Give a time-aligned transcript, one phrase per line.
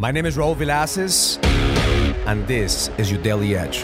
[0.00, 1.44] My name is Raul Villacis,
[2.24, 3.82] and this is your Daily Edge.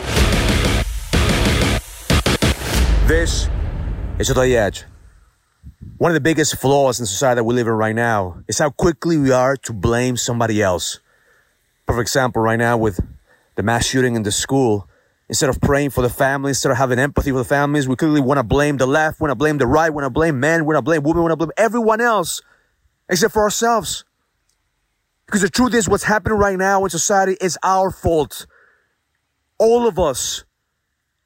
[3.09, 3.49] This
[4.21, 4.85] is your Daily Edge.
[5.99, 8.71] One of the biggest flaws in society that we live in right now is how
[8.71, 11.01] quickly we are to blame somebody else.
[11.85, 13.01] Perfect example right now with
[13.57, 14.89] the mass shooting in the school.
[15.29, 18.21] Instead of praying for the families, instead of having empathy for the families, we clearly
[18.21, 20.77] want to blame the left, want to blame the right, want to blame men, want
[20.77, 22.41] to blame women, want to blame everyone else
[23.09, 24.05] except for ourselves.
[25.27, 28.47] Because the truth is, what's happening right now in society is our fault.
[29.59, 30.45] All of us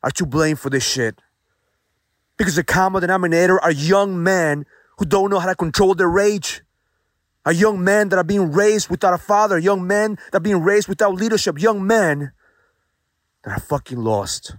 [0.03, 1.21] are to blame for this shit.
[2.37, 4.65] Because the common denominator are young men
[4.99, 6.63] who don't know how to control their rage.
[7.45, 10.63] Are young men that are being raised without a father, young men that are being
[10.63, 12.33] raised without leadership, young men
[13.43, 14.55] that are fucking lost.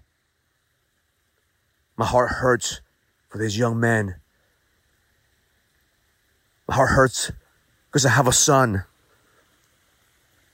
[1.95, 2.81] My heart hurts
[3.27, 4.15] for these young men.
[6.67, 7.31] My heart hurts
[7.87, 8.85] because I have a son.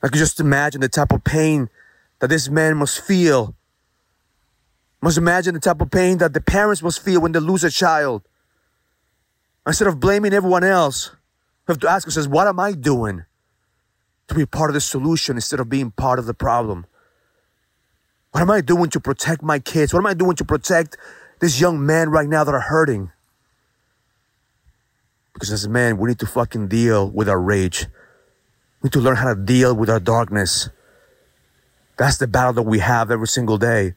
[0.05, 1.67] I can just imagine the type of pain
[2.19, 3.55] that this man must feel.
[5.01, 7.71] Must imagine the type of pain that the parents must feel when they lose a
[7.71, 8.21] child.
[9.65, 11.09] Instead of blaming everyone else,
[11.67, 13.25] we have to ask ourselves, what am I doing
[14.27, 16.85] to be part of the solution instead of being part of the problem?
[18.29, 19.91] What am I doing to protect my kids?
[19.91, 20.97] What am I doing to protect
[21.39, 23.11] this young man right now that are hurting?
[25.33, 27.87] Because as a man, we need to fucking deal with our rage.
[28.85, 30.69] Need to learn how to deal with our darkness.
[31.97, 33.95] That's the battle that we have every single day.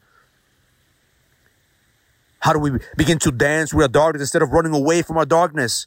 [2.39, 5.27] How do we begin to dance with our darkness instead of running away from our
[5.27, 5.85] darkness?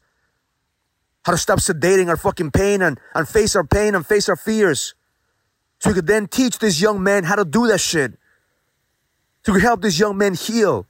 [1.25, 4.36] How to stop sedating our fucking pain and, and face our pain and face our
[4.36, 4.94] fears.
[5.81, 8.12] So we could then teach this young man how to do that shit.
[9.44, 10.87] So we could help this young man heal.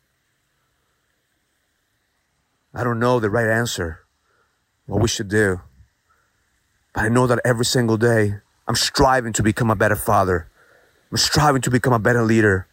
[2.75, 4.01] I don't know the right answer,
[4.85, 5.63] what we should do.
[6.95, 8.35] But I know that every single day,
[8.69, 10.49] I'm striving to become a better father.
[11.11, 12.67] I'm striving to become a better leader.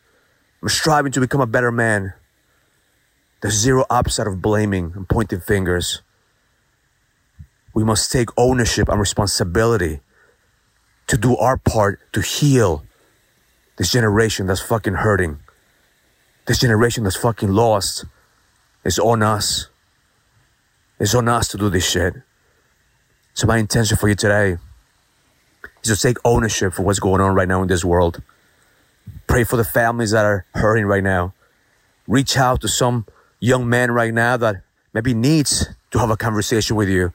[0.61, 2.13] I'm striving to become a better man.
[3.41, 6.01] There's zero upside of blaming and pointing fingers.
[7.73, 10.01] We must take ownership and responsibility
[11.07, 12.83] to do our part to heal
[13.77, 15.39] this generation that's fucking hurting.
[16.45, 18.05] This generation that's fucking lost.
[18.83, 19.69] It's on us.
[20.99, 22.15] It's on us to do this shit.
[23.39, 24.57] So my intention for you today
[25.81, 28.21] is to take ownership for what's going on right now in this world.
[29.27, 31.33] Pray for the families that are hurting right now.
[32.05, 33.05] Reach out to some
[33.39, 34.57] young man right now that
[34.93, 37.13] maybe needs to have a conversation with you.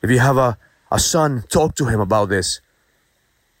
[0.00, 0.56] If you have a,
[0.90, 2.62] a son, talk to him about this.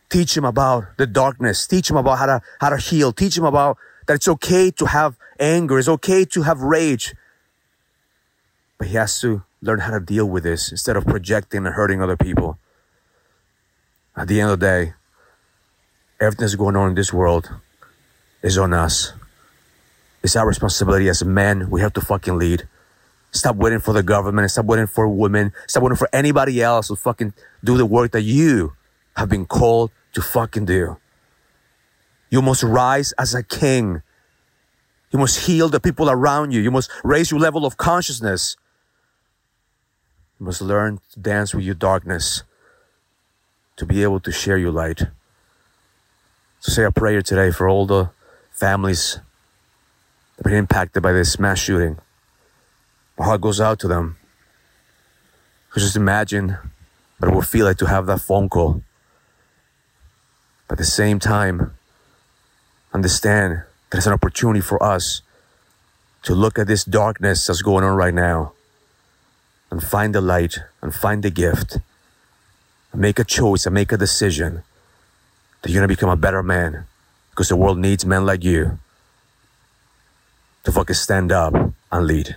[0.08, 1.66] Teach him about the darkness.
[1.66, 3.12] Teach him about how to, how to heal.
[3.12, 5.78] Teach him about that it's okay to have anger.
[5.78, 7.14] It's okay to have rage.
[8.78, 12.02] But he has to learn how to deal with this instead of projecting and hurting
[12.02, 12.58] other people.
[14.16, 14.92] At the end of the day,
[16.20, 17.50] everything that's going on in this world
[18.42, 19.12] is on us.
[20.22, 21.70] It's our responsibility as men.
[21.70, 22.68] We have to fucking lead.
[23.30, 24.50] Stop waiting for the government.
[24.50, 25.52] Stop waiting for women.
[25.66, 28.72] Stop waiting for anybody else to fucking do the work that you
[29.16, 30.96] have been called to fucking do.
[32.30, 34.02] You must rise as a king.
[35.10, 36.60] You must heal the people around you.
[36.60, 38.56] You must raise your level of consciousness.
[40.38, 42.44] You must learn to dance with your darkness
[43.76, 45.02] to be able to share your light.
[46.60, 48.10] So say a prayer today for all the
[48.52, 49.18] families
[50.36, 51.98] that have been impacted by this mass shooting.
[53.18, 54.16] My heart goes out to them.
[55.68, 56.56] Because just imagine
[57.18, 58.82] what it would feel like to have that phone call.
[60.68, 61.74] But at the same time,
[62.92, 65.22] understand that it's an opportunity for us
[66.22, 68.52] to look at this darkness that's going on right now
[69.70, 71.78] and find the light and find the gift
[72.92, 74.62] and make a choice and make a decision
[75.62, 76.86] that you're gonna become a better man
[77.30, 78.78] because the world needs men like you
[80.64, 81.54] to fucking stand up
[81.92, 82.36] and lead.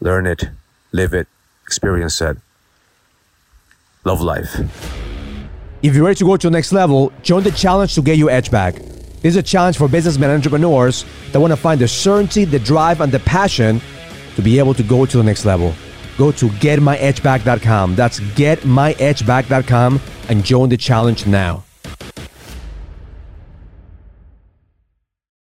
[0.00, 0.50] Learn it,
[0.92, 1.28] live it,
[1.64, 2.36] experience it.
[4.04, 4.60] Love life.
[5.82, 8.30] If you're ready to go to the next level, join the challenge to get your
[8.30, 8.74] edge back.
[8.74, 12.58] This is a challenge for businessmen and entrepreneurs that want to find the certainty, the
[12.58, 13.80] drive, and the passion
[14.34, 15.72] to be able to go to the next level.
[16.18, 17.94] Go to getmyedgeback.com.
[17.94, 21.64] That's getmyedgeback.com and join the challenge now.